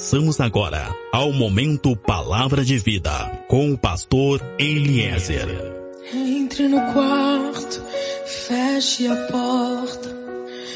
Passamos 0.00 0.40
agora 0.40 0.96
ao 1.12 1.30
momento 1.30 1.94
Palavra 1.94 2.64
de 2.64 2.78
Vida 2.78 3.10
com 3.46 3.70
o 3.70 3.76
pastor 3.76 4.40
Eliezer. 4.58 5.46
Entre 6.14 6.66
no 6.68 6.80
quarto, 6.94 7.82
feche 8.24 9.06
a 9.06 9.14
porta. 9.30 10.08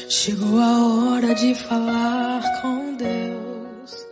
Chegou 0.07 0.59
a 0.59 1.13
hora 1.15 1.33
de 1.33 1.55
falar 1.55 2.43
com 2.61 2.95
Deus. 2.97 4.07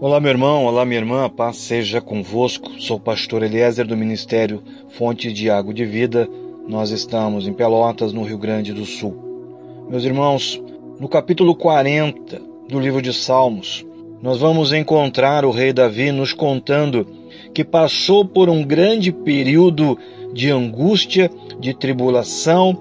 Olá, 0.00 0.18
meu 0.18 0.32
irmão, 0.32 0.64
olá, 0.64 0.84
minha 0.84 0.98
irmã, 0.98 1.26
a 1.26 1.30
paz 1.30 1.58
seja 1.58 2.00
convosco. 2.00 2.72
Sou 2.80 2.96
o 2.96 3.00
pastor 3.00 3.44
Eliezer 3.44 3.86
do 3.86 3.96
Ministério 3.96 4.64
Fonte 4.88 5.32
de 5.32 5.48
Água 5.48 5.72
de 5.72 5.84
Vida. 5.84 6.28
Nós 6.66 6.90
estamos 6.90 7.46
em 7.46 7.52
Pelotas, 7.52 8.12
no 8.12 8.24
Rio 8.24 8.36
Grande 8.36 8.72
do 8.72 8.84
Sul. 8.84 9.86
Meus 9.88 10.02
irmãos, 10.02 10.60
no 11.00 11.08
capítulo 11.08 11.54
40 11.54 12.42
do 12.68 12.80
livro 12.80 13.00
de 13.00 13.12
Salmos, 13.12 13.86
nós 14.20 14.38
vamos 14.38 14.72
encontrar 14.72 15.44
o 15.44 15.52
rei 15.52 15.72
Davi 15.72 16.10
nos 16.10 16.32
contando 16.32 17.06
que 17.54 17.64
passou 17.64 18.24
por 18.24 18.48
um 18.48 18.64
grande 18.64 19.12
período 19.12 19.96
de 20.32 20.50
angústia, 20.50 21.30
de 21.60 21.72
tribulação, 21.72 22.76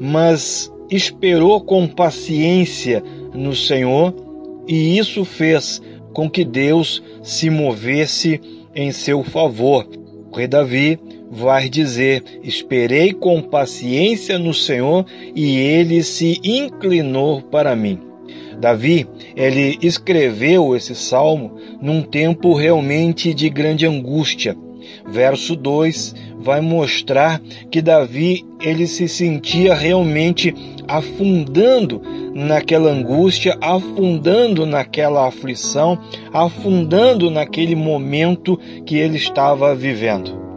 mas 0.00 0.72
esperou 0.90 1.60
com 1.60 1.86
paciência 1.86 3.04
no 3.34 3.54
Senhor 3.54 4.14
e 4.66 4.96
isso 4.96 5.24
fez 5.24 5.82
com 6.14 6.30
que 6.30 6.44
Deus 6.44 7.02
se 7.22 7.50
movesse 7.50 8.40
em 8.74 8.90
seu 8.90 9.22
favor. 9.22 9.86
O 10.32 10.36
rei 10.36 10.48
Davi 10.48 10.98
vai 11.30 11.68
dizer: 11.68 12.22
Esperei 12.42 13.12
com 13.12 13.40
paciência 13.40 14.38
no 14.38 14.52
Senhor 14.52 15.06
e 15.34 15.56
ele 15.56 16.02
se 16.02 16.40
inclinou 16.42 17.40
para 17.40 17.76
mim. 17.76 18.00
Davi, 18.58 19.06
ele 19.34 19.78
escreveu 19.80 20.76
esse 20.76 20.94
salmo 20.94 21.56
num 21.80 22.02
tempo 22.02 22.52
realmente 22.54 23.32
de 23.32 23.48
grande 23.48 23.86
angústia. 23.86 24.56
Verso 25.08 25.56
2 25.56 26.14
vai 26.38 26.60
mostrar 26.60 27.40
que 27.70 27.80
Davi 27.80 28.44
ele 28.60 28.86
se 28.86 29.08
sentia 29.08 29.74
realmente 29.74 30.54
afundando 30.86 32.02
naquela 32.34 32.90
angústia, 32.90 33.56
afundando 33.60 34.66
naquela 34.66 35.26
aflição, 35.26 35.98
afundando 36.32 37.30
naquele 37.30 37.74
momento 37.74 38.58
que 38.84 38.96
ele 38.96 39.16
estava 39.16 39.74
vivendo. 39.74 40.49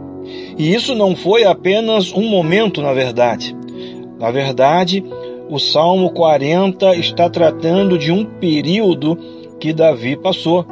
E 0.56 0.74
isso 0.74 0.94
não 0.94 1.16
foi 1.16 1.44
apenas 1.44 2.12
um 2.12 2.28
momento, 2.28 2.80
na 2.80 2.92
verdade. 2.92 3.56
Na 4.18 4.30
verdade, 4.30 5.04
o 5.48 5.58
Salmo 5.58 6.10
40 6.10 6.96
está 6.96 7.28
tratando 7.28 7.98
de 7.98 8.12
um 8.12 8.24
período 8.24 9.18
que 9.60 9.72
Davi 9.72 10.16
passou. 10.16 10.64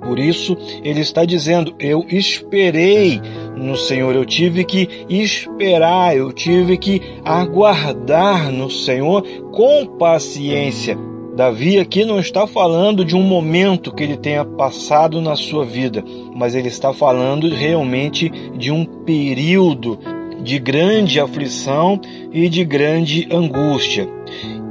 Por 0.00 0.18
isso, 0.18 0.56
ele 0.84 1.00
está 1.00 1.24
dizendo: 1.24 1.74
Eu 1.78 2.04
esperei 2.08 3.20
no 3.56 3.76
Senhor, 3.76 4.14
eu 4.14 4.24
tive 4.24 4.64
que 4.64 4.88
esperar, 5.08 6.16
eu 6.16 6.32
tive 6.32 6.76
que 6.76 7.00
aguardar 7.24 8.52
no 8.52 8.70
Senhor 8.70 9.22
com 9.52 9.86
paciência. 9.86 10.96
Davi 11.36 11.78
aqui 11.78 12.02
não 12.02 12.18
está 12.18 12.46
falando 12.46 13.04
de 13.04 13.14
um 13.14 13.20
momento 13.20 13.92
que 13.92 14.02
ele 14.02 14.16
tenha 14.16 14.42
passado 14.42 15.20
na 15.20 15.36
sua 15.36 15.66
vida, 15.66 16.02
mas 16.34 16.54
ele 16.54 16.68
está 16.68 16.94
falando 16.94 17.46
realmente 17.50 18.30
de 18.56 18.72
um 18.72 18.86
período 18.86 19.98
de 20.42 20.58
grande 20.58 21.20
aflição 21.20 22.00
e 22.32 22.48
de 22.48 22.64
grande 22.64 23.28
angústia. 23.30 24.08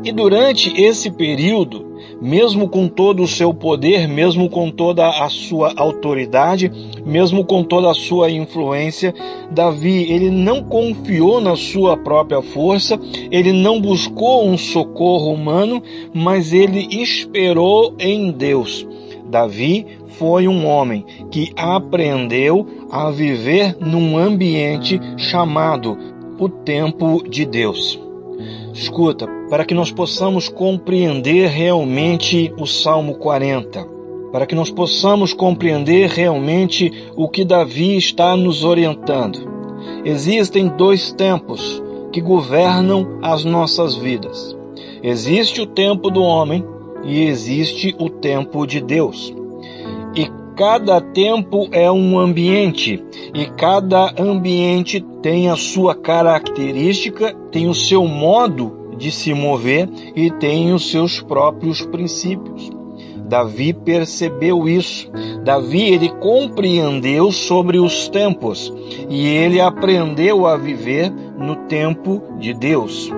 E 0.04 0.12
durante 0.12 0.74
esse 0.82 1.12
período, 1.12 1.85
mesmo 2.22 2.68
com 2.68 2.88
todo 2.88 3.24
o 3.24 3.28
seu 3.28 3.54
poder, 3.54 4.08
mesmo 4.08 4.50
com 4.50 4.70
toda 4.72 5.08
a 5.08 5.30
sua 5.30 5.74
autoridade, 5.76 6.72
mesmo 7.06 7.44
com 7.46 7.64
toda 7.64 7.92
a 7.92 7.94
sua 7.94 8.30
influência, 8.32 9.14
Davi, 9.52 10.12
ele 10.12 10.30
não 10.30 10.64
confiou 10.64 11.40
na 11.40 11.56
sua 11.56 11.98
própria 11.98 12.42
força, 12.42 13.00
ele 13.32 13.52
não 13.52 13.80
buscou 13.80 14.48
um 14.48 14.58
socorro 14.58 15.34
humano, 15.34 15.82
mas 16.14 16.54
ele 16.54 16.88
esperou 17.02 17.94
em 18.00 18.32
Deus. 18.32 18.88
Davi 19.30 19.86
foi 20.18 20.48
um 20.48 20.66
homem 20.66 21.06
que 21.30 21.52
aprendeu 21.56 22.66
a 22.90 23.12
viver 23.12 23.76
num 23.80 24.18
ambiente 24.18 25.00
chamado 25.18 25.98
o 26.40 26.48
tempo 26.48 27.24
de 27.28 27.46
Deus. 27.46 28.05
Escuta, 28.76 29.26
para 29.50 29.64
que 29.64 29.74
nós 29.74 29.90
possamos 29.90 30.50
compreender 30.50 31.48
realmente 31.48 32.54
o 32.60 32.68
Salmo 32.68 33.16
40, 33.16 33.88
para 34.34 34.46
que 34.46 34.54
nós 34.54 34.70
possamos 34.70 35.34
compreender 35.34 36.10
realmente 36.10 36.92
o 37.16 37.30
que 37.30 37.46
Davi 37.46 37.96
está 37.96 38.36
nos 38.36 38.66
orientando. 38.66 39.40
Existem 40.04 40.68
dois 40.68 41.14
tempos 41.14 41.82
que 42.12 42.20
governam 42.20 43.18
as 43.22 43.46
nossas 43.46 43.96
vidas. 43.96 44.54
Existe 45.02 45.62
o 45.62 45.66
tempo 45.66 46.12
do 46.12 46.22
homem 46.22 46.62
e 47.06 47.24
existe 47.24 47.96
o 47.98 48.10
tempo 48.10 48.68
de 48.68 48.82
Deus. 48.82 49.34
E 50.14 50.30
cada 50.56 51.02
tempo 51.02 51.68
é 51.72 51.92
um 51.92 52.18
ambiente 52.18 53.04
e 53.34 53.46
cada 53.46 54.14
ambiente 54.18 55.04
tem 55.22 55.50
a 55.50 55.56
sua 55.56 55.94
característica, 55.94 57.36
tem 57.52 57.68
o 57.68 57.76
seu 57.76 58.08
modo 58.08 58.96
de 58.98 59.12
se 59.12 59.34
mover 59.34 59.90
e 60.16 60.32
tem 60.32 60.74
os 60.74 60.90
seus 60.90 61.22
próprios 61.22 61.86
princípios. 61.86 62.70
Davi 63.28 63.74
percebeu 63.74 64.70
isso. 64.70 65.12
Davi 65.44 65.82
ele 65.82 66.10
compreendeu 66.10 67.32
sobre 67.32 67.80
os 67.80 68.08
tempos 68.08 68.72
e 69.10 69.28
ele 69.28 69.60
aprendeu 69.60 70.46
a 70.46 70.56
viver 70.56 71.12
no 71.12 71.56
tempo 71.68 72.22
de 72.40 72.54
Deus. 72.54 73.12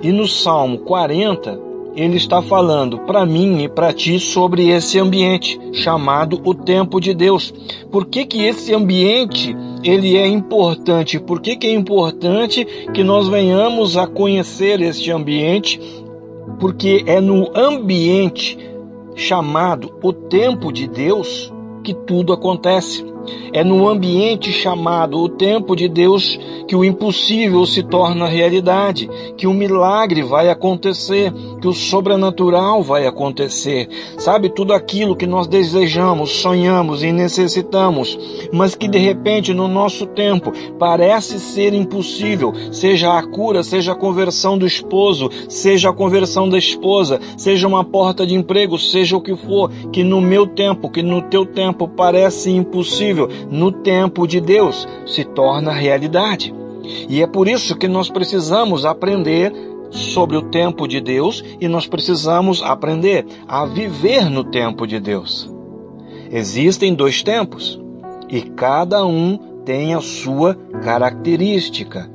E 0.00 0.12
no 0.12 0.28
Salmo 0.28 0.78
40, 0.78 1.67
ele 1.98 2.16
está 2.16 2.40
falando 2.40 3.00
para 3.00 3.26
mim 3.26 3.64
e 3.64 3.68
para 3.68 3.92
ti 3.92 4.20
sobre 4.20 4.68
esse 4.68 5.00
ambiente 5.00 5.58
chamado 5.72 6.40
o 6.44 6.54
tempo 6.54 7.00
de 7.00 7.12
Deus. 7.12 7.52
Por 7.90 8.06
que 8.06 8.24
que 8.24 8.44
esse 8.44 8.72
ambiente 8.72 9.56
ele 9.82 10.16
é 10.16 10.26
importante? 10.26 11.18
Por 11.18 11.40
que 11.40 11.56
que 11.56 11.66
é 11.66 11.72
importante 11.72 12.64
que 12.94 13.02
nós 13.02 13.26
venhamos 13.26 13.96
a 13.96 14.06
conhecer 14.06 14.80
este 14.80 15.10
ambiente? 15.10 15.80
Porque 16.60 17.02
é 17.04 17.20
no 17.20 17.50
ambiente 17.56 18.56
chamado 19.16 19.92
o 20.00 20.12
tempo 20.12 20.72
de 20.72 20.86
Deus 20.86 21.52
que 21.82 21.92
tudo 21.92 22.32
acontece. 22.32 23.04
É 23.52 23.64
no 23.64 23.88
ambiente 23.88 24.52
chamado 24.52 25.18
o 25.18 25.28
tempo 25.28 25.74
de 25.74 25.88
Deus 25.88 26.38
que 26.66 26.76
o 26.76 26.84
impossível 26.84 27.64
se 27.66 27.82
torna 27.82 28.26
realidade, 28.26 29.08
que 29.36 29.46
o 29.46 29.54
milagre 29.54 30.22
vai 30.22 30.50
acontecer, 30.50 31.32
que 31.60 31.68
o 31.68 31.72
sobrenatural 31.72 32.82
vai 32.82 33.06
acontecer. 33.06 33.88
Sabe, 34.18 34.48
tudo 34.48 34.72
aquilo 34.72 35.16
que 35.16 35.26
nós 35.26 35.46
desejamos, 35.46 36.30
sonhamos 36.30 37.02
e 37.02 37.12
necessitamos, 37.12 38.18
mas 38.52 38.74
que 38.74 38.88
de 38.88 38.98
repente 38.98 39.52
no 39.52 39.68
nosso 39.68 40.06
tempo 40.06 40.52
parece 40.78 41.38
ser 41.38 41.74
impossível, 41.74 42.52
seja 42.72 43.18
a 43.18 43.22
cura, 43.22 43.62
seja 43.62 43.92
a 43.92 43.96
conversão 43.96 44.56
do 44.58 44.66
esposo, 44.66 45.30
seja 45.48 45.90
a 45.90 45.92
conversão 45.92 46.48
da 46.48 46.58
esposa, 46.58 47.20
seja 47.36 47.66
uma 47.66 47.84
porta 47.84 48.26
de 48.26 48.34
emprego, 48.34 48.78
seja 48.78 49.16
o 49.16 49.20
que 49.20 49.36
for, 49.36 49.70
que 49.92 50.02
no 50.02 50.20
meu 50.20 50.46
tempo, 50.46 50.90
que 50.90 51.02
no 51.02 51.22
teu 51.22 51.44
tempo 51.44 51.88
parece 51.88 52.50
impossível, 52.50 53.28
no 53.50 53.72
tempo 53.72 54.26
de 54.26 54.40
Deus 54.40 54.86
se 55.06 55.24
torna 55.24 55.72
realidade. 55.72 56.54
E 57.08 57.22
é 57.22 57.26
por 57.26 57.48
isso 57.48 57.76
que 57.76 57.88
nós 57.88 58.08
precisamos 58.08 58.84
aprender 58.84 59.52
sobre 59.90 60.36
o 60.36 60.42
tempo 60.42 60.86
de 60.86 61.00
Deus 61.00 61.44
e 61.60 61.68
nós 61.68 61.86
precisamos 61.86 62.62
aprender 62.62 63.26
a 63.46 63.64
viver 63.64 64.30
no 64.30 64.44
tempo 64.44 64.86
de 64.86 65.00
Deus. 65.00 65.50
Existem 66.30 66.94
dois 66.94 67.22
tempos 67.22 67.80
e 68.28 68.42
cada 68.42 69.04
um 69.06 69.38
tem 69.64 69.94
a 69.94 70.00
sua 70.00 70.54
característica. 70.82 72.10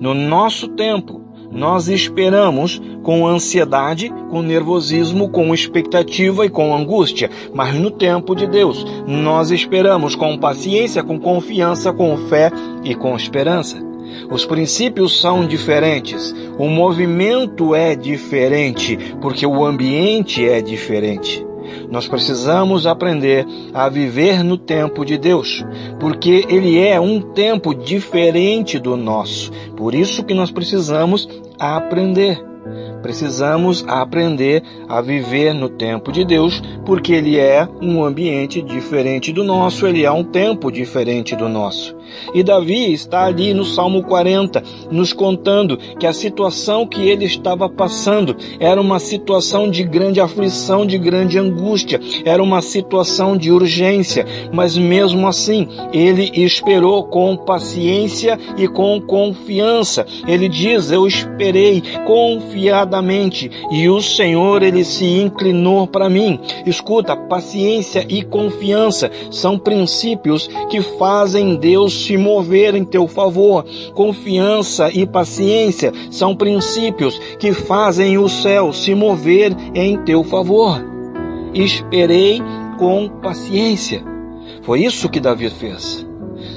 No 0.00 0.14
nosso 0.14 0.68
tempo, 0.68 1.20
nós 1.50 1.88
esperamos 1.88 2.80
com 3.02 3.26
ansiedade, 3.26 4.12
com 4.30 4.40
nervosismo, 4.40 5.28
com 5.28 5.52
expectativa 5.52 6.46
e 6.46 6.48
com 6.48 6.74
angústia, 6.74 7.30
mas 7.52 7.74
no 7.74 7.90
tempo 7.90 8.34
de 8.34 8.46
Deus, 8.46 8.84
nós 9.06 9.50
esperamos 9.50 10.14
com 10.14 10.38
paciência, 10.38 11.02
com 11.02 11.20
confiança, 11.20 11.92
com 11.92 12.16
fé 12.28 12.50
e 12.82 12.94
com 12.94 13.14
esperança. 13.14 13.91
Os 14.30 14.44
princípios 14.44 15.20
são 15.20 15.46
diferentes, 15.46 16.34
o 16.58 16.68
movimento 16.68 17.74
é 17.74 17.94
diferente, 17.94 18.98
porque 19.20 19.46
o 19.46 19.64
ambiente 19.64 20.46
é 20.46 20.60
diferente. 20.60 21.44
Nós 21.90 22.08
precisamos 22.08 22.86
aprender 22.86 23.46
a 23.72 23.88
viver 23.88 24.42
no 24.42 24.56
tempo 24.56 25.04
de 25.04 25.16
Deus, 25.16 25.64
porque 26.00 26.44
ele 26.48 26.78
é 26.78 27.00
um 27.00 27.20
tempo 27.20 27.74
diferente 27.74 28.78
do 28.78 28.96
nosso. 28.96 29.50
Por 29.76 29.94
isso 29.94 30.24
que 30.24 30.34
nós 30.34 30.50
precisamos 30.50 31.28
aprender. 31.58 32.42
Precisamos 33.02 33.84
aprender 33.88 34.62
a 34.88 35.00
viver 35.00 35.52
no 35.52 35.68
tempo 35.68 36.12
de 36.12 36.24
Deus, 36.24 36.62
porque 36.86 37.12
ele 37.12 37.36
é 37.36 37.68
um 37.80 38.04
ambiente 38.04 38.62
diferente 38.62 39.32
do 39.32 39.42
nosso, 39.42 39.86
ele 39.86 40.04
é 40.04 40.10
um 40.10 40.22
tempo 40.22 40.70
diferente 40.70 41.34
do 41.34 41.48
nosso. 41.48 41.96
E 42.34 42.42
Davi 42.42 42.92
está 42.92 43.24
ali 43.24 43.54
no 43.54 43.64
Salmo 43.64 44.02
40, 44.02 44.62
nos 44.90 45.12
contando 45.12 45.76
que 45.98 46.06
a 46.06 46.12
situação 46.12 46.86
que 46.86 47.08
ele 47.08 47.24
estava 47.24 47.68
passando 47.68 48.36
era 48.58 48.80
uma 48.80 48.98
situação 48.98 49.70
de 49.70 49.82
grande 49.82 50.20
aflição, 50.20 50.86
de 50.86 50.98
grande 50.98 51.38
angústia, 51.38 52.00
era 52.24 52.42
uma 52.42 52.62
situação 52.62 53.36
de 53.36 53.50
urgência, 53.50 54.26
mas 54.52 54.76
mesmo 54.76 55.26
assim 55.26 55.68
ele 55.92 56.30
esperou 56.34 57.04
com 57.04 57.36
paciência 57.36 58.38
e 58.56 58.68
com 58.68 59.00
confiança. 59.00 60.06
Ele 60.26 60.48
diz: 60.48 60.90
Eu 60.90 61.06
esperei 61.06 61.82
confiadamente 62.06 63.50
e 63.70 63.88
o 63.88 64.00
Senhor 64.00 64.62
ele 64.62 64.84
se 64.84 65.04
inclinou 65.04 65.86
para 65.86 66.08
mim. 66.08 66.38
Escuta, 66.66 67.16
paciência 67.16 68.04
e 68.08 68.22
confiança 68.22 69.10
são 69.30 69.58
princípios 69.58 70.48
que 70.70 70.80
fazem 70.80 71.56
Deus 71.56 72.01
se 72.04 72.16
mover 72.16 72.74
em 72.74 72.84
teu 72.84 73.06
favor. 73.06 73.64
Confiança 73.94 74.90
e 74.90 75.06
paciência 75.06 75.92
são 76.10 76.34
princípios 76.34 77.18
que 77.38 77.52
fazem 77.52 78.18
o 78.18 78.28
céu 78.28 78.72
se 78.72 78.94
mover 78.94 79.54
em 79.74 79.98
teu 79.98 80.22
favor. 80.24 80.82
Esperei 81.54 82.40
com 82.78 83.08
paciência. 83.08 84.02
Foi 84.62 84.80
isso 84.82 85.08
que 85.08 85.20
Davi 85.20 85.50
fez. 85.50 86.06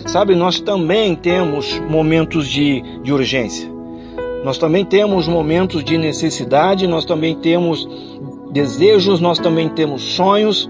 Sabe, 0.05 0.35
nós 0.35 0.59
também 0.59 1.15
temos 1.15 1.79
momentos 1.89 2.47
de, 2.47 2.81
de 3.01 3.11
urgência. 3.11 3.69
Nós 4.43 4.57
também 4.57 4.85
temos 4.85 5.27
momentos 5.27 5.83
de 5.83 5.97
necessidade, 5.97 6.85
nós 6.85 7.03
também 7.03 7.35
temos 7.35 7.87
desejos, 8.51 9.19
nós 9.19 9.39
também 9.39 9.67
temos 9.67 10.03
sonhos, 10.03 10.69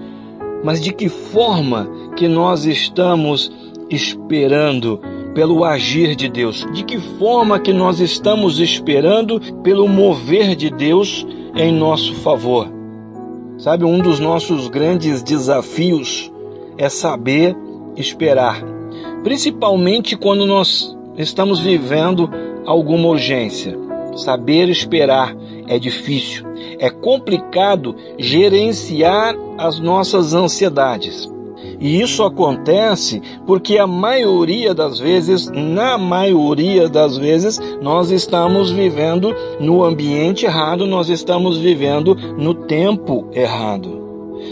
mas 0.63 0.81
de 0.81 0.93
que 0.93 1.09
forma 1.09 1.89
que 2.15 2.27
nós 2.27 2.65
estamos 2.65 3.51
esperando 3.89 4.99
pelo 5.33 5.63
agir 5.63 6.15
de 6.15 6.29
Deus? 6.29 6.65
De 6.73 6.83
que 6.83 6.97
forma 6.97 7.59
que 7.59 7.73
nós 7.73 7.99
estamos 7.99 8.59
esperando 8.59 9.39
pelo 9.61 9.87
mover 9.87 10.55
de 10.55 10.69
Deus 10.69 11.25
em 11.55 11.71
nosso 11.71 12.15
favor? 12.15 12.67
Sabe, 13.57 13.85
um 13.85 13.99
dos 13.99 14.19
nossos 14.19 14.67
grandes 14.67 15.23
desafios 15.23 16.31
é 16.77 16.89
saber 16.89 17.55
esperar, 17.95 18.61
principalmente 19.23 20.17
quando 20.17 20.45
nós 20.45 20.95
estamos 21.17 21.59
vivendo 21.59 22.29
alguma 22.65 23.07
urgência. 23.07 23.77
Saber 24.17 24.69
esperar 24.69 25.35
é 25.67 25.77
difícil, 25.77 26.45
é 26.79 26.89
complicado 26.89 27.95
gerenciar 28.17 29.35
as 29.57 29.79
nossas 29.79 30.33
ansiedades. 30.33 31.29
E 31.79 32.01
isso 32.01 32.23
acontece 32.23 33.21
porque 33.45 33.77
a 33.77 33.87
maioria 33.87 34.73
das 34.73 34.99
vezes, 34.99 35.49
na 35.49 35.97
maioria 35.97 36.87
das 36.87 37.17
vezes, 37.17 37.59
nós 37.81 38.11
estamos 38.11 38.71
vivendo 38.71 39.33
no 39.59 39.83
ambiente 39.83 40.45
errado, 40.45 40.85
nós 40.85 41.09
estamos 41.09 41.57
vivendo 41.57 42.15
no 42.37 42.53
tempo 42.53 43.27
errado. 43.33 44.04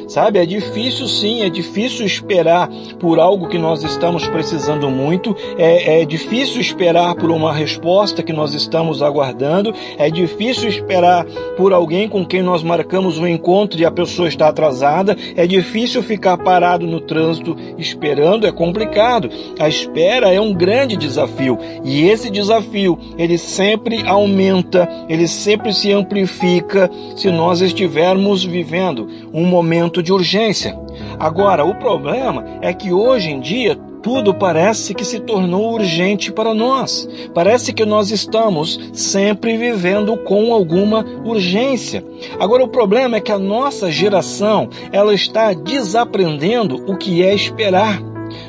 Sabe, 0.07 0.39
é 0.39 0.45
difícil 0.45 1.07
sim, 1.07 1.41
é 1.41 1.49
difícil 1.49 2.05
esperar 2.05 2.69
por 2.99 3.19
algo 3.19 3.47
que 3.47 3.57
nós 3.57 3.83
estamos 3.83 4.27
precisando 4.27 4.89
muito, 4.89 5.35
é, 5.57 6.01
é 6.01 6.05
difícil 6.05 6.61
esperar 6.61 7.15
por 7.15 7.31
uma 7.31 7.53
resposta 7.53 8.23
que 8.23 8.33
nós 8.33 8.53
estamos 8.53 9.01
aguardando, 9.01 9.73
é 9.97 10.09
difícil 10.09 10.67
esperar 10.69 11.25
por 11.57 11.73
alguém 11.73 12.07
com 12.07 12.25
quem 12.25 12.41
nós 12.41 12.63
marcamos 12.63 13.17
um 13.17 13.27
encontro 13.27 13.79
e 13.79 13.85
a 13.85 13.91
pessoa 13.91 14.27
está 14.27 14.47
atrasada, 14.47 15.15
é 15.35 15.47
difícil 15.47 16.03
ficar 16.03 16.37
parado 16.37 16.85
no 16.85 16.99
trânsito 16.99 17.55
esperando, 17.77 18.47
é 18.47 18.51
complicado. 18.51 19.29
A 19.59 19.67
espera 19.67 20.33
é 20.33 20.39
um 20.39 20.53
grande 20.53 20.95
desafio 20.95 21.57
e 21.83 22.07
esse 22.07 22.29
desafio 22.29 22.97
ele 23.17 23.37
sempre 23.37 24.03
aumenta, 24.07 24.87
ele 25.07 25.27
sempre 25.27 25.73
se 25.73 25.91
amplifica 25.91 26.89
se 27.15 27.31
nós 27.31 27.61
estivermos 27.61 28.43
vivendo 28.43 29.07
um 29.33 29.45
momento 29.45 29.82
de 29.89 30.13
urgência. 30.13 30.77
Agora, 31.19 31.65
o 31.65 31.75
problema 31.75 32.45
é 32.61 32.73
que 32.73 32.91
hoje 32.91 33.29
em 33.29 33.39
dia 33.39 33.77
tudo 34.03 34.33
parece 34.33 34.93
que 34.93 35.05
se 35.05 35.21
tornou 35.21 35.73
urgente 35.73 36.31
para 36.31 36.53
nós. 36.53 37.07
Parece 37.33 37.71
que 37.71 37.85
nós 37.85 38.11
estamos 38.11 38.77
sempre 38.91 39.57
vivendo 39.57 40.17
com 40.17 40.53
alguma 40.53 41.05
urgência. 41.23 42.03
Agora 42.37 42.63
o 42.65 42.67
problema 42.67 43.15
é 43.15 43.21
que 43.21 43.31
a 43.31 43.39
nossa 43.39 43.89
geração, 43.89 44.69
ela 44.91 45.13
está 45.13 45.53
desaprendendo 45.53 46.75
o 46.85 46.97
que 46.97 47.23
é 47.23 47.33
esperar. 47.33 48.01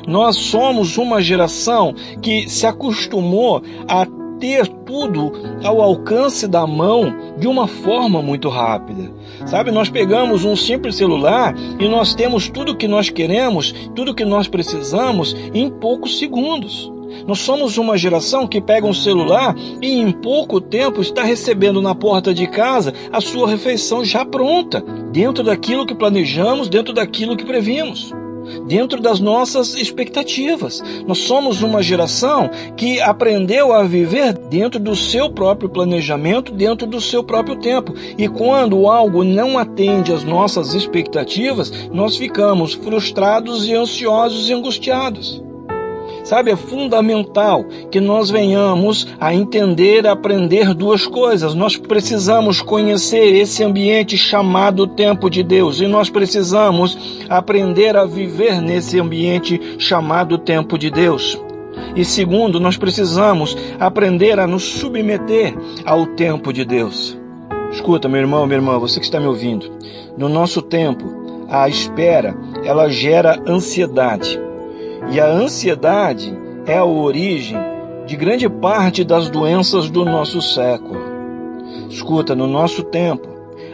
Nós 0.05 0.35
somos 0.35 0.97
uma 0.97 1.21
geração 1.21 1.95
que 2.21 2.49
se 2.49 2.67
acostumou 2.67 3.63
a 3.87 4.05
ter 4.39 4.67
tudo 4.67 5.31
ao 5.63 5.81
alcance 5.81 6.47
da 6.47 6.67
mão 6.67 7.24
de 7.37 7.47
uma 7.47 7.67
forma 7.67 8.21
muito 8.21 8.49
rápida. 8.49 9.11
Sabe, 9.45 9.71
nós 9.71 9.89
pegamos 9.89 10.45
um 10.45 10.55
simples 10.55 10.95
celular 10.95 11.55
e 11.79 11.87
nós 11.87 12.13
temos 12.13 12.49
tudo 12.49 12.71
o 12.71 12.75
que 12.75 12.87
nós 12.87 13.09
queremos, 13.09 13.73
tudo 13.95 14.11
o 14.11 14.15
que 14.15 14.25
nós 14.25 14.47
precisamos 14.47 15.35
em 15.53 15.69
poucos 15.69 16.17
segundos. 16.17 16.91
Nós 17.27 17.39
somos 17.39 17.77
uma 17.77 17.97
geração 17.97 18.47
que 18.47 18.59
pega 18.59 18.85
um 18.85 18.93
celular 18.93 19.55
e 19.81 19.99
em 19.99 20.11
pouco 20.11 20.59
tempo 20.59 21.01
está 21.01 21.23
recebendo 21.23 21.81
na 21.81 21.95
porta 21.95 22.33
de 22.33 22.45
casa 22.45 22.93
a 23.11 23.21
sua 23.21 23.49
refeição 23.49 24.03
já 24.03 24.25
pronta, 24.25 24.81
dentro 25.11 25.43
daquilo 25.43 25.85
que 25.85 25.95
planejamos, 25.95 26.67
dentro 26.67 26.93
daquilo 26.93 27.37
que 27.37 27.45
previmos 27.45 28.13
dentro 28.67 29.01
das 29.01 29.19
nossas 29.19 29.75
expectativas. 29.75 30.81
Nós 31.07 31.19
somos 31.19 31.61
uma 31.61 31.81
geração 31.81 32.49
que 32.75 32.99
aprendeu 33.01 33.73
a 33.73 33.83
viver 33.83 34.33
dentro 34.33 34.79
do 34.79 34.95
seu 34.95 35.29
próprio 35.29 35.69
planejamento, 35.69 36.51
dentro 36.51 36.87
do 36.87 36.99
seu 36.99 37.23
próprio 37.23 37.57
tempo. 37.57 37.93
E 38.17 38.27
quando 38.27 38.87
algo 38.87 39.23
não 39.23 39.57
atende 39.57 40.11
às 40.11 40.23
nossas 40.23 40.73
expectativas, 40.73 41.71
nós 41.91 42.17
ficamos 42.17 42.73
frustrados 42.73 43.67
e 43.67 43.73
ansiosos 43.73 44.49
e 44.49 44.53
angustiados. 44.53 45.44
Sabe, 46.25 46.49
é 46.49 46.55
fundamental 46.55 47.63
que 47.91 48.01
nós 48.01 48.31
venhamos 48.31 49.07
a 49.19 49.31
entender, 49.31 50.07
a 50.07 50.13
aprender 50.13 50.73
duas 50.73 51.05
coisas. 51.05 51.53
Nós 51.53 51.77
precisamos 51.77 52.63
conhecer 52.63 53.35
esse 53.35 53.63
ambiente 53.63 54.17
chamado 54.17 54.87
tempo 54.87 55.29
de 55.29 55.43
Deus 55.43 55.79
e 55.79 55.85
nós 55.85 56.09
precisamos 56.09 56.97
aprender 57.29 57.95
a 57.95 58.05
viver 58.05 58.59
nesse 58.59 58.99
ambiente 58.99 59.75
chamado 59.77 60.39
tempo 60.39 60.79
de 60.79 60.89
Deus. 60.89 61.39
E 61.95 62.03
segundo, 62.03 62.59
nós 62.59 62.75
precisamos 62.75 63.55
aprender 63.79 64.39
a 64.39 64.47
nos 64.47 64.63
submeter 64.63 65.55
ao 65.85 66.07
tempo 66.07 66.51
de 66.51 66.65
Deus. 66.65 67.15
Escuta, 67.71 68.09
meu 68.09 68.21
irmão, 68.21 68.47
minha 68.47 68.57
irmã, 68.57 68.79
você 68.79 68.99
que 68.99 69.05
está 69.05 69.19
me 69.19 69.27
ouvindo. 69.27 69.71
No 70.17 70.27
nosso 70.27 70.63
tempo, 70.63 71.05
a 71.47 71.69
espera, 71.69 72.35
ela 72.63 72.89
gera 72.89 73.39
ansiedade. 73.47 74.43
E 75.11 75.19
a 75.19 75.27
ansiedade 75.27 76.35
é 76.65 76.77
a 76.77 76.85
origem 76.85 77.57
de 78.05 78.15
grande 78.15 78.49
parte 78.49 79.03
das 79.03 79.29
doenças 79.29 79.89
do 79.89 80.03
nosso 80.03 80.41
século. 80.41 80.99
Escuta, 81.89 82.35
no 82.35 82.47
nosso 82.47 82.83
tempo, 82.83 83.27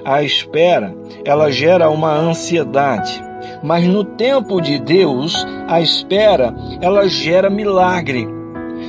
a 0.04 0.24
espera, 0.24 0.96
ela 1.24 1.52
gera 1.52 1.90
uma 1.90 2.14
ansiedade. 2.14 3.24
Mas 3.64 3.86
no 3.86 4.04
tempo 4.04 4.62
de 4.62 4.80
Deus, 4.80 5.46
a 5.68 5.82
espera, 5.82 6.54
ela 6.82 7.08
gera 7.08 7.50
milagre. 7.50 8.28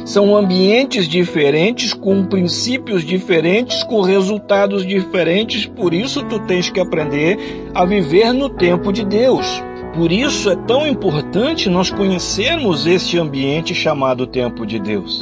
São 0.05 0.37
ambientes 0.37 1.07
diferentes, 1.07 1.95
com 1.95 2.25
princípios 2.25 3.05
diferentes, 3.05 3.85
com 3.85 4.01
resultados 4.01 4.85
diferentes, 4.85 5.67
por 5.67 5.95
isso 5.95 6.25
tu 6.25 6.41
tens 6.41 6.69
que 6.71 6.81
aprender 6.81 7.39
a 7.75 7.85
viver 7.85 8.33
no 8.33 8.49
tempo 8.49 8.93
de 8.93 9.05
Deus. 9.05 9.63
Por 9.95 10.11
isso 10.11 10.51
é 10.51 10.57
tão 10.57 10.87
importante 10.87 11.69
nós 11.69 11.91
conhecermos 11.91 12.87
este 12.87 13.19
ambiente 13.19 13.75
chamado 13.75 14.27
tempo 14.27 14.65
de 14.65 14.79
Deus. 14.79 15.21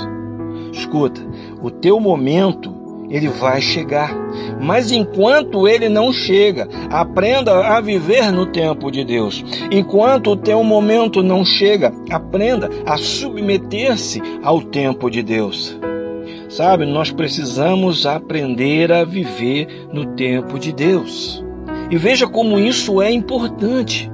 Escuta, 0.72 1.20
o 1.60 1.70
teu 1.70 1.98
momento 1.98 2.80
ele 3.10 3.28
vai 3.28 3.60
chegar. 3.60 4.14
Mas 4.60 4.92
enquanto 4.92 5.66
ele 5.66 5.88
não 5.88 6.12
chega, 6.12 6.68
aprenda 6.88 7.76
a 7.76 7.80
viver 7.80 8.30
no 8.30 8.46
tempo 8.46 8.90
de 8.90 9.04
Deus. 9.04 9.44
Enquanto 9.70 10.30
o 10.30 10.36
teu 10.36 10.62
momento 10.62 11.22
não 11.22 11.44
chega, 11.44 11.92
aprenda 12.08 12.70
a 12.86 12.96
submeter-se 12.96 14.22
ao 14.42 14.62
tempo 14.62 15.10
de 15.10 15.22
Deus. 15.22 15.76
Sabe, 16.48 16.86
nós 16.86 17.10
precisamos 17.10 18.06
aprender 18.06 18.92
a 18.92 19.04
viver 19.04 19.88
no 19.92 20.06
tempo 20.14 20.58
de 20.58 20.72
Deus. 20.72 21.44
E 21.90 21.96
veja 21.96 22.26
como 22.28 22.58
isso 22.58 23.02
é 23.02 23.10
importante. 23.10 24.10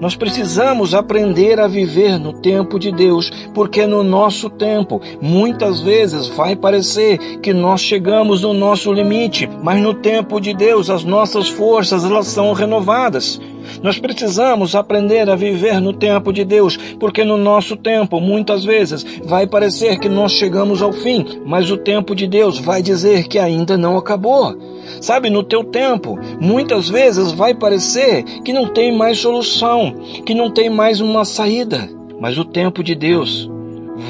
Nós 0.00 0.14
precisamos 0.14 0.94
aprender 0.94 1.58
a 1.58 1.66
viver 1.66 2.18
no 2.18 2.34
tempo 2.34 2.78
de 2.78 2.92
Deus, 2.92 3.30
porque 3.54 3.86
no 3.86 4.02
nosso 4.02 4.50
tempo, 4.50 5.00
muitas 5.22 5.80
vezes 5.80 6.28
vai 6.28 6.54
parecer 6.54 7.38
que 7.40 7.54
nós 7.54 7.80
chegamos 7.80 8.42
no 8.42 8.52
nosso 8.52 8.92
limite, 8.92 9.48
mas 9.62 9.80
no 9.80 9.94
tempo 9.94 10.38
de 10.38 10.52
Deus 10.52 10.90
as 10.90 11.02
nossas 11.02 11.48
forças 11.48 12.04
elas 12.04 12.26
são 12.26 12.52
renovadas. 12.52 13.40
Nós 13.82 13.98
precisamos 13.98 14.74
aprender 14.74 15.30
a 15.30 15.34
viver 15.34 15.80
no 15.80 15.92
tempo 15.92 16.32
de 16.32 16.44
Deus, 16.44 16.76
porque 17.00 17.24
no 17.24 17.36
nosso 17.36 17.74
tempo, 17.74 18.20
muitas 18.20 18.64
vezes, 18.64 19.04
vai 19.24 19.46
parecer 19.46 19.98
que 19.98 20.08
nós 20.08 20.32
chegamos 20.32 20.82
ao 20.82 20.92
fim, 20.92 21.40
mas 21.44 21.70
o 21.70 21.76
tempo 21.76 22.14
de 22.14 22.26
Deus 22.26 22.58
vai 22.58 22.82
dizer 22.82 23.28
que 23.28 23.38
ainda 23.38 23.76
não 23.76 23.96
acabou. 23.96 24.75
Sabe, 25.00 25.30
no 25.30 25.42
teu 25.42 25.64
tempo, 25.64 26.18
muitas 26.40 26.88
vezes 26.88 27.32
vai 27.32 27.54
parecer 27.54 28.22
que 28.42 28.52
não 28.52 28.68
tem 28.68 28.96
mais 28.96 29.18
solução, 29.18 29.94
que 30.24 30.34
não 30.34 30.50
tem 30.50 30.70
mais 30.70 31.00
uma 31.00 31.24
saída. 31.24 31.88
Mas 32.20 32.38
o 32.38 32.44
tempo 32.44 32.82
de 32.82 32.94
Deus 32.94 33.50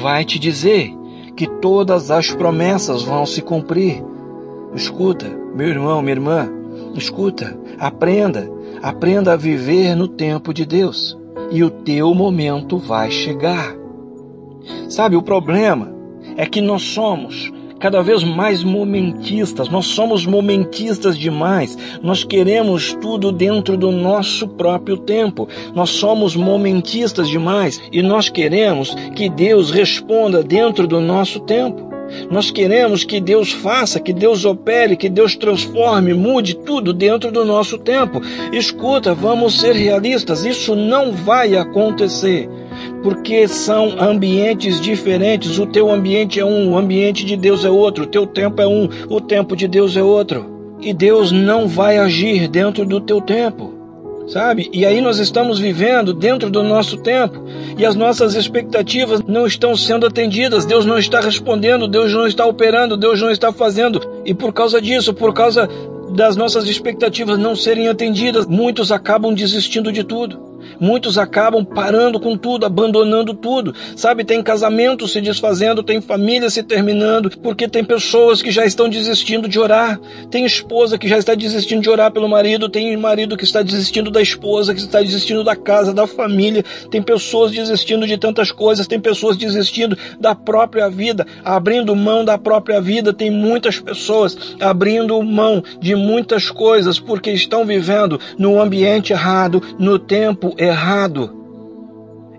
vai 0.01 0.23
te 0.23 0.39
dizer 0.39 0.93
que 1.35 1.47
todas 1.47 2.09
as 2.09 2.31
promessas 2.31 3.03
vão 3.03 3.25
se 3.25 3.41
cumprir. 3.41 4.03
Escuta, 4.73 5.27
meu 5.55 5.67
irmão, 5.67 6.01
minha 6.01 6.15
irmã, 6.15 6.49
escuta, 6.95 7.57
aprenda, 7.79 8.49
aprenda 8.81 9.33
a 9.33 9.37
viver 9.37 9.95
no 9.95 10.07
tempo 10.07 10.53
de 10.53 10.65
Deus. 10.65 11.17
E 11.51 11.63
o 11.63 11.69
teu 11.69 12.13
momento 12.13 12.77
vai 12.77 13.11
chegar. 13.11 13.75
Sabe, 14.89 15.15
o 15.15 15.21
problema 15.21 15.93
é 16.35 16.45
que 16.45 16.61
nós 16.61 16.81
somos 16.81 17.51
cada 17.79 18.01
vez 18.01 18.23
mais 18.23 18.63
momentistas. 18.63 19.69
Nós 19.69 19.87
somos 19.87 20.25
momentistas 20.25 21.17
demais. 21.17 21.77
Nós 22.01 22.23
queremos 22.23 22.93
tudo 22.93 23.31
dentro 23.31 23.77
do 23.77 23.91
nosso 23.91 24.47
próprio 24.47 24.97
tempo. 24.97 25.47
Nós 25.73 25.89
somos 25.91 26.35
momentistas 26.35 27.29
demais 27.29 27.81
e 27.91 28.01
nós 28.01 28.29
queremos 28.29 28.95
que 29.15 29.29
Deus 29.29 29.71
responda 29.71 30.43
dentro 30.43 30.87
do 30.87 30.99
nosso 30.99 31.39
tempo. 31.41 31.87
Nós 32.31 32.51
queremos 32.51 33.03
que 33.03 33.19
Deus 33.19 33.51
faça, 33.51 33.99
que 33.99 34.13
Deus 34.13 34.45
opere, 34.45 34.95
que 34.95 35.09
Deus 35.09 35.35
transforme, 35.35 36.13
mude 36.13 36.55
tudo 36.55 36.93
dentro 36.93 37.31
do 37.31 37.43
nosso 37.43 37.77
tempo. 37.77 38.21
Escuta, 38.53 39.13
vamos 39.13 39.59
ser 39.59 39.73
realistas, 39.73 40.45
isso 40.45 40.75
não 40.75 41.11
vai 41.11 41.55
acontecer 41.55 42.49
porque 43.03 43.47
são 43.47 43.95
ambientes 43.99 44.79
diferentes. 44.79 45.59
O 45.59 45.65
teu 45.65 45.91
ambiente 45.91 46.39
é 46.39 46.45
um, 46.45 46.71
o 46.71 46.77
ambiente 46.77 47.25
de 47.25 47.35
Deus 47.35 47.63
é 47.65 47.69
outro, 47.69 48.03
o 48.03 48.07
teu 48.07 48.25
tempo 48.25 48.61
é 48.61 48.67
um, 48.67 48.89
o 49.09 49.21
tempo 49.21 49.55
de 49.55 49.67
Deus 49.67 49.95
é 49.95 50.03
outro. 50.03 50.57
E 50.81 50.93
Deus 50.93 51.31
não 51.31 51.67
vai 51.67 51.97
agir 51.97 52.47
dentro 52.47 52.85
do 52.85 53.01
teu 53.01 53.19
tempo, 53.19 53.73
sabe? 54.27 54.69
E 54.71 54.85
aí 54.85 55.01
nós 55.01 55.17
estamos 55.17 55.57
vivendo 55.57 56.13
dentro 56.13 56.51
do 56.51 56.61
nosso 56.61 56.97
tempo 56.97 57.43
e 57.77 57.85
as 57.85 57.95
nossas 57.95 58.35
expectativas 58.35 59.23
não 59.23 59.47
estão 59.47 59.75
sendo 59.75 60.05
atendidas. 60.05 60.65
Deus 60.65 60.85
não 60.85 60.99
está 60.99 61.19
respondendo, 61.19 61.87
Deus 61.87 62.13
não 62.13 62.27
está 62.27 62.45
operando, 62.45 62.95
Deus 62.95 63.19
não 63.19 63.31
está 63.31 63.51
fazendo. 63.51 63.99
E 64.23 64.35
por 64.35 64.53
causa 64.53 64.79
disso, 64.79 65.13
por 65.13 65.33
causa 65.33 65.67
das 66.13 66.35
nossas 66.35 66.67
expectativas 66.67 67.37
não 67.37 67.55
serem 67.55 67.87
atendidas, 67.87 68.45
muitos 68.45 68.91
acabam 68.91 69.33
desistindo 69.33 69.91
de 69.91 70.03
tudo. 70.03 70.46
Muitos 70.79 71.17
acabam 71.17 71.63
parando 71.63 72.19
com 72.19 72.37
tudo, 72.37 72.65
abandonando 72.65 73.33
tudo. 73.33 73.73
Sabe, 73.95 74.23
tem 74.23 74.41
casamentos 74.41 75.11
se 75.11 75.21
desfazendo, 75.21 75.83
tem 75.83 76.01
família 76.01 76.49
se 76.49 76.63
terminando, 76.63 77.29
porque 77.41 77.67
tem 77.67 77.83
pessoas 77.83 78.41
que 78.41 78.51
já 78.51 78.65
estão 78.65 78.89
desistindo 78.89 79.47
de 79.47 79.59
orar. 79.59 79.99
Tem 80.29 80.45
esposa 80.45 80.97
que 80.97 81.07
já 81.07 81.17
está 81.17 81.33
desistindo 81.35 81.81
de 81.81 81.89
orar 81.89 82.11
pelo 82.11 82.27
marido, 82.27 82.69
tem 82.69 82.95
marido 82.97 83.37
que 83.37 83.43
está 83.43 83.61
desistindo 83.61 84.11
da 84.11 84.21
esposa, 84.21 84.73
que 84.73 84.79
está 84.79 85.01
desistindo 85.01 85.43
da 85.43 85.55
casa, 85.55 85.93
da 85.93 86.07
família. 86.07 86.63
Tem 86.91 87.01
pessoas 87.01 87.51
desistindo 87.51 88.05
de 88.05 88.17
tantas 88.17 88.51
coisas, 88.51 88.87
tem 88.87 88.99
pessoas 88.99 89.37
desistindo 89.37 89.97
da 90.19 90.35
própria 90.35 90.89
vida, 90.89 91.25
abrindo 91.43 91.95
mão 91.95 92.23
da 92.23 92.37
própria 92.37 92.79
vida. 92.81 93.13
Tem 93.13 93.31
muitas 93.31 93.79
pessoas 93.79 94.37
abrindo 94.59 95.21
mão 95.23 95.63
de 95.79 95.95
muitas 95.95 96.49
coisas 96.49 96.99
porque 96.99 97.31
estão 97.31 97.65
vivendo 97.65 98.19
no 98.37 98.61
ambiente 98.61 99.13
errado, 99.13 99.61
no 99.79 99.97
tempo 99.97 100.46
errado. 100.57 101.33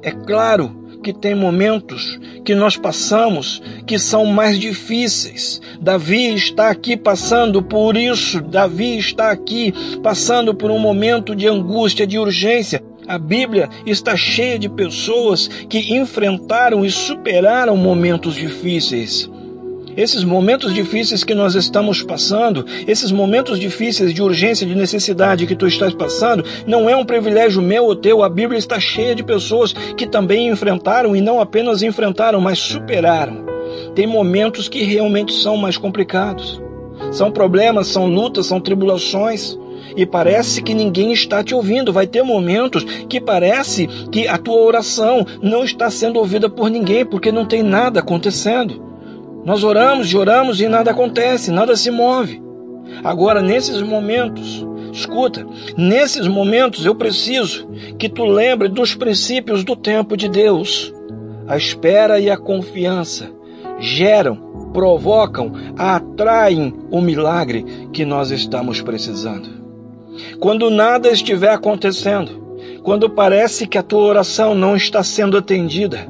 É 0.03 0.11
claro 0.11 0.79
que 1.03 1.13
tem 1.13 1.35
momentos 1.35 2.19
que 2.45 2.55
nós 2.55 2.77
passamos 2.77 3.63
que 3.87 3.99
são 3.99 4.27
mais 4.27 4.59
difíceis. 4.59 5.61
Davi 5.81 6.35
está 6.35 6.71
aqui 6.71 6.97
passando 6.97 7.63
por 7.63 7.97
isso. 7.97 8.41
Davi 8.41 8.99
está 8.99 9.31
aqui 9.31 9.73
passando 10.03 10.55
por 10.55 10.71
um 10.71 10.79
momento 10.79 11.35
de 11.35 11.47
angústia, 11.47 12.07
de 12.07 12.19
urgência. 12.19 12.83
A 13.07 13.19
Bíblia 13.19 13.69
está 13.87 14.17
cheia 14.17 14.59
de 14.59 14.69
pessoas 14.69 15.49
que 15.49 15.97
enfrentaram 15.97 16.85
e 16.85 16.91
superaram 16.91 17.77
momentos 17.77 18.35
difíceis. 18.35 19.31
Esses 19.99 20.23
momentos 20.23 20.73
difíceis 20.73 21.25
que 21.25 21.35
nós 21.35 21.57
estamos 21.57 22.05
passando, 22.05 22.65
esses 22.87 23.11
momentos 23.11 23.59
difíceis 23.59 24.15
de 24.15 24.23
urgência, 24.23 24.65
de 24.65 24.77
necessidade 24.77 25.45
que 25.45 25.57
tu 25.57 25.67
estás 25.67 25.93
passando, 25.93 26.45
não 26.69 26.89
é 26.89 26.95
um 26.95 27.05
privilégio 27.05 27.61
meu 27.61 27.85
ou 27.85 27.97
teu. 27.97 28.23
A 28.23 28.29
Bíblia 28.29 28.61
está 28.61 28.79
cheia 28.79 29.13
de 29.13 29.25
pessoas 29.25 29.73
que 29.73 30.07
também 30.07 30.51
enfrentaram 30.51 31.17
e 31.17 31.21
não 31.21 31.41
apenas 31.41 31.83
enfrentaram, 31.83 32.41
mas 32.41 32.61
superaram. 32.61 33.45
Tem 33.97 34.07
momentos 34.07 34.69
que 34.69 34.85
realmente 34.85 35.33
são 35.33 35.57
mais 35.57 35.77
complicados. 35.77 36.63
São 37.11 37.33
problemas, 37.33 37.89
são 37.89 38.07
lutas, 38.07 38.47
são 38.47 38.61
tribulações 38.61 39.59
e 39.97 40.07
parece 40.07 40.63
que 40.63 40.75
ninguém 40.75 41.13
está 41.13 41.43
te 41.43 41.57
ouvindo. 41.57 41.93
Vai 41.93 42.07
ter 42.07 42.23
momentos 42.23 42.85
que 43.09 43.21
parece 43.21 43.89
que 44.13 44.29
a 44.29 44.39
tua 44.39 44.61
oração 44.61 45.27
não 45.43 45.65
está 45.65 45.91
sendo 45.91 46.21
ouvida 46.21 46.49
por 46.49 46.71
ninguém, 46.71 47.05
porque 47.05 47.33
não 47.33 47.45
tem 47.45 47.65
nada 47.65 47.99
acontecendo. 47.99 48.87
Nós 49.49 49.65
oramos 49.65 50.13
e 50.13 50.17
oramos 50.19 50.61
e 50.61 50.69
nada 50.69 50.91
acontece, 50.91 51.51
nada 51.51 51.75
se 51.75 51.91
move. 51.91 52.39
Agora, 53.03 53.41
nesses 53.41 53.81
momentos, 53.81 54.63
escuta, 54.93 55.47
nesses 55.75 56.29
momentos 56.29 56.85
eu 56.85 56.95
preciso 56.95 57.67
que 57.99 58.11
tu 58.11 58.27
lembre 58.27 58.69
dos 58.69 58.95
princípios 58.95 59.65
do 59.65 59.75
tempo 59.75 60.19
de 60.19 60.29
Deus. 60.29 60.93
A 61.47 61.57
espera 61.57 62.21
e 62.21 62.29
a 62.29 62.37
confiança 62.37 63.31
geram, 63.79 64.37
provocam, 64.75 65.51
atraem 65.79 66.75
o 66.91 67.01
milagre 67.01 67.65
que 67.91 68.05
nós 68.05 68.31
estamos 68.31 68.83
precisando. 68.83 69.49
Quando 70.39 70.69
nada 70.69 71.09
estiver 71.09 71.55
acontecendo, 71.55 72.48
quando 72.83 73.11
parece 73.11 73.67
que 73.67 73.79
a 73.79 73.83
tua 73.83 74.03
oração 74.03 74.55
não 74.55 74.77
está 74.77 75.03
sendo 75.03 75.37
atendida, 75.37 76.09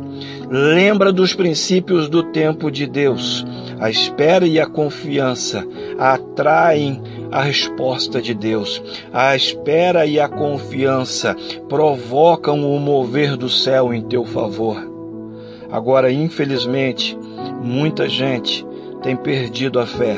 lembra 0.50 1.12
dos 1.12 1.34
princípios 1.34 2.08
do 2.08 2.22
tempo 2.22 2.70
de 2.70 2.86
Deus. 2.86 3.44
A 3.80 3.90
espera 3.90 4.46
e 4.46 4.58
a 4.58 4.66
confiança 4.66 5.66
atraem 5.98 7.00
a 7.30 7.42
resposta 7.42 8.20
de 8.20 8.34
Deus. 8.34 8.82
A 9.12 9.36
espera 9.36 10.06
e 10.06 10.18
a 10.18 10.28
confiança 10.28 11.36
provocam 11.68 12.74
o 12.74 12.80
mover 12.80 13.36
do 13.36 13.48
céu 13.48 13.92
em 13.92 14.02
teu 14.02 14.24
favor. 14.24 14.76
Agora, 15.70 16.10
infelizmente, 16.10 17.16
muita 17.62 18.08
gente 18.08 18.66
tem 19.02 19.16
perdido 19.16 19.78
a 19.78 19.86
fé. 19.86 20.16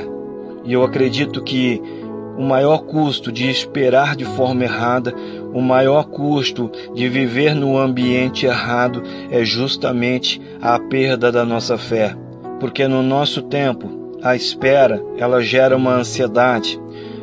E 0.65 0.73
eu 0.73 0.83
acredito 0.83 1.43
que 1.43 1.83
o 2.37 2.43
maior 2.43 2.79
custo 2.85 3.31
de 3.31 3.51
esperar 3.51 4.17
de 4.17 4.25
forma 4.25 4.65
errada, 4.65 5.15
o 5.53 5.61
maior 5.61 6.05
custo 6.05 6.71
de 6.95 7.09
viver 7.09 7.55
no 7.55 7.79
ambiente 7.79 8.47
errado 8.47 9.03
é 9.31 9.45
justamente 9.45 10.41
a 10.61 10.79
perda 10.79 11.33
da 11.33 11.45
nossa 11.45 11.77
fé. 11.77 12.17
Porque 12.59 12.87
no 12.87 13.03
nosso 13.03 13.43
tempo, 13.43 14.17
a 14.23 14.37
espera, 14.37 15.03
ela 15.17 15.43
gera 15.43 15.77
uma 15.77 15.95
ansiedade. 15.95 16.81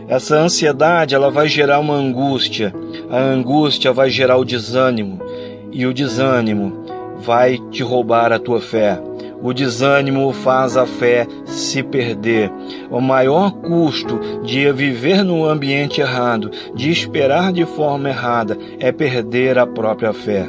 Essa 0.07 0.35
ansiedade, 0.35 1.13
ela 1.13 1.29
vai 1.29 1.47
gerar 1.47 1.79
uma 1.79 1.93
angústia. 1.93 2.73
A 3.09 3.19
angústia 3.19 3.91
vai 3.91 4.09
gerar 4.09 4.37
o 4.37 4.45
desânimo. 4.45 5.19
E 5.71 5.85
o 5.85 5.93
desânimo 5.93 6.85
vai 7.19 7.57
te 7.71 7.83
roubar 7.83 8.31
a 8.31 8.39
tua 8.39 8.59
fé. 8.61 8.99
O 9.41 9.53
desânimo 9.53 10.33
faz 10.33 10.75
a 10.75 10.85
fé 10.85 11.27
se 11.45 11.83
perder. 11.83 12.51
O 12.89 12.99
maior 12.99 13.51
custo 13.51 14.19
de 14.43 14.71
viver 14.71 15.23
no 15.23 15.45
ambiente 15.45 16.01
errado, 16.01 16.51
de 16.73 16.89
esperar 16.89 17.53
de 17.53 17.65
forma 17.65 18.09
errada, 18.09 18.57
é 18.79 18.91
perder 18.91 19.57
a 19.59 19.67
própria 19.67 20.11
fé. 20.11 20.47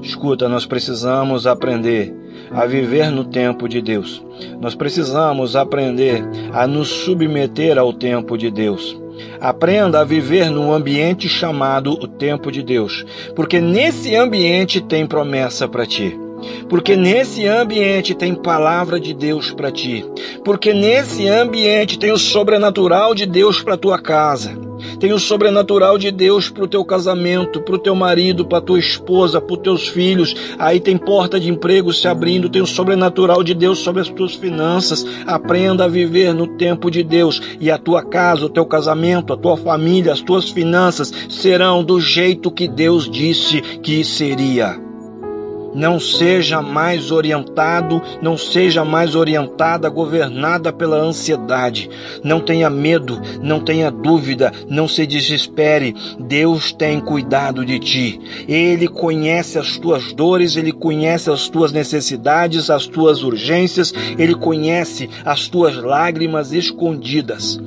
Escuta, 0.00 0.48
nós 0.48 0.64
precisamos 0.64 1.46
aprender 1.46 2.14
a 2.52 2.64
viver 2.66 3.10
no 3.10 3.24
tempo 3.24 3.68
de 3.68 3.82
Deus. 3.82 4.24
Nós 4.60 4.74
precisamos 4.74 5.56
aprender 5.56 6.24
a 6.52 6.66
nos 6.66 6.88
submeter 6.88 7.78
ao 7.78 7.92
tempo 7.92 8.38
de 8.38 8.50
Deus. 8.50 8.98
Aprenda 9.40 10.00
a 10.00 10.04
viver 10.04 10.50
num 10.50 10.72
ambiente 10.72 11.28
chamado 11.28 11.92
o 11.92 12.06
tempo 12.06 12.52
de 12.52 12.62
Deus, 12.62 13.04
porque 13.34 13.60
nesse 13.60 14.14
ambiente 14.14 14.80
tem 14.80 15.04
promessa 15.04 15.66
para 15.66 15.84
ti. 15.84 16.27
Porque 16.68 16.96
nesse 16.96 17.46
ambiente 17.46 18.14
tem 18.14 18.34
palavra 18.34 19.00
de 19.00 19.14
Deus 19.14 19.50
para 19.50 19.70
ti. 19.70 20.04
Porque 20.44 20.72
nesse 20.72 21.26
ambiente 21.28 21.98
tem 21.98 22.12
o 22.12 22.18
sobrenatural 22.18 23.14
de 23.14 23.26
Deus 23.26 23.62
para 23.62 23.76
tua 23.76 23.98
casa. 23.98 24.68
Tem 24.98 25.12
o 25.12 25.18
sobrenatural 25.18 25.98
de 25.98 26.10
Deus 26.10 26.48
para 26.48 26.64
o 26.64 26.68
teu 26.68 26.84
casamento, 26.84 27.60
para 27.60 27.74
o 27.74 27.78
teu 27.78 27.94
marido, 27.94 28.44
para 28.44 28.60
tua 28.60 28.78
esposa, 28.78 29.40
para 29.40 29.54
os 29.54 29.62
teus 29.62 29.88
filhos. 29.88 30.34
Aí 30.58 30.80
tem 30.80 30.96
porta 30.96 31.38
de 31.38 31.48
emprego 31.48 31.92
se 31.92 32.06
abrindo, 32.06 32.48
tem 32.48 32.62
o 32.62 32.66
sobrenatural 32.66 33.42
de 33.42 33.54
Deus 33.54 33.78
sobre 33.78 34.02
as 34.02 34.08
tuas 34.08 34.34
finanças. 34.34 35.04
Aprenda 35.26 35.84
a 35.84 35.88
viver 35.88 36.32
no 36.32 36.46
tempo 36.46 36.90
de 36.90 37.02
Deus 37.02 37.40
e 37.60 37.70
a 37.70 37.78
tua 37.78 38.02
casa, 38.02 38.46
o 38.46 38.50
teu 38.50 38.66
casamento, 38.66 39.32
a 39.32 39.36
tua 39.36 39.56
família, 39.56 40.12
as 40.12 40.20
tuas 40.20 40.50
finanças 40.50 41.12
serão 41.28 41.82
do 41.82 42.00
jeito 42.00 42.50
que 42.50 42.68
Deus 42.68 43.08
disse 43.10 43.60
que 43.60 44.04
seria 44.04 44.87
não 45.78 46.00
seja 46.00 46.60
mais 46.60 47.12
orientado, 47.12 48.02
não 48.20 48.36
seja 48.36 48.84
mais 48.84 49.14
orientada, 49.14 49.88
governada 49.88 50.72
pela 50.72 50.96
ansiedade. 50.96 51.88
Não 52.24 52.40
tenha 52.40 52.68
medo, 52.68 53.20
não 53.40 53.60
tenha 53.60 53.88
dúvida, 53.88 54.52
não 54.68 54.88
se 54.88 55.06
desespere. 55.06 55.94
Deus 56.18 56.72
tem 56.72 57.00
cuidado 57.00 57.64
de 57.64 57.78
ti. 57.78 58.20
Ele 58.48 58.88
conhece 58.88 59.56
as 59.56 59.76
tuas 59.76 60.12
dores, 60.12 60.56
ele 60.56 60.72
conhece 60.72 61.30
as 61.30 61.48
tuas 61.48 61.70
necessidades, 61.70 62.70
as 62.70 62.86
tuas 62.88 63.22
urgências, 63.22 63.94
ele 64.18 64.34
conhece 64.34 65.08
as 65.24 65.46
tuas 65.46 65.76
lágrimas 65.76 66.52
escondidas. 66.52 67.60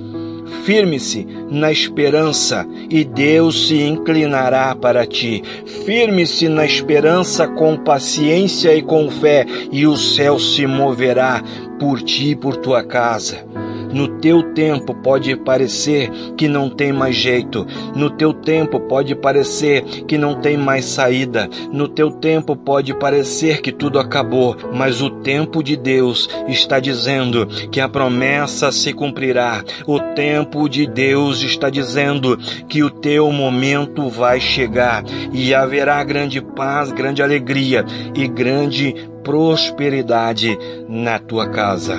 Firme-se 0.63 1.27
na 1.49 1.71
esperança 1.71 2.67
e 2.89 3.03
Deus 3.03 3.67
se 3.67 3.81
inclinará 3.81 4.75
para 4.75 5.05
ti. 5.05 5.43
Firme-se 5.85 6.47
na 6.47 6.65
esperança 6.65 7.47
com 7.47 7.77
paciência 7.77 8.75
e 8.75 8.81
com 8.81 9.09
fé 9.09 9.45
e 9.71 9.87
o 9.87 9.97
céu 9.97 10.39
se 10.39 10.65
moverá 10.67 11.43
por 11.79 12.01
ti 12.01 12.31
e 12.31 12.35
por 12.35 12.57
tua 12.57 12.83
casa. 12.83 13.50
No 13.93 14.07
teu 14.19 14.53
tempo 14.53 14.93
pode 14.93 15.35
parecer 15.35 16.09
que 16.37 16.47
não 16.47 16.69
tem 16.69 16.91
mais 16.91 17.15
jeito. 17.15 17.65
No 17.95 18.09
teu 18.09 18.33
tempo 18.33 18.79
pode 18.79 19.15
parecer 19.15 19.83
que 20.05 20.17
não 20.17 20.35
tem 20.35 20.57
mais 20.57 20.85
saída. 20.85 21.49
No 21.71 21.87
teu 21.87 22.11
tempo 22.11 22.55
pode 22.55 22.93
parecer 22.93 23.61
que 23.61 23.71
tudo 23.71 23.99
acabou. 23.99 24.55
Mas 24.73 25.01
o 25.01 25.09
tempo 25.09 25.63
de 25.63 25.75
Deus 25.75 26.29
está 26.47 26.79
dizendo 26.79 27.47
que 27.71 27.79
a 27.79 27.89
promessa 27.89 28.71
se 28.71 28.93
cumprirá. 28.93 29.63
O 29.85 29.99
tempo 29.99 30.69
de 30.69 30.87
Deus 30.87 31.41
está 31.41 31.69
dizendo 31.69 32.37
que 32.67 32.83
o 32.83 32.89
teu 32.89 33.31
momento 33.31 34.09
vai 34.09 34.39
chegar 34.39 35.03
e 35.33 35.53
haverá 35.53 36.03
grande 36.03 36.41
paz, 36.41 36.91
grande 36.91 37.21
alegria 37.21 37.85
e 38.15 38.27
grande 38.27 38.95
prosperidade 39.23 40.57
na 40.87 41.19
tua 41.19 41.49
casa. 41.49 41.97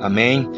Amém? 0.00 0.48